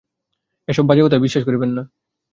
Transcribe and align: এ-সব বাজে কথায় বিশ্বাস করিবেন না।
এ-সব 0.67 0.85
বাজে 0.87 1.01
কথায় 1.03 1.23
বিশ্বাস 1.23 1.43
করিবেন 1.45 1.69
না। 1.77 1.83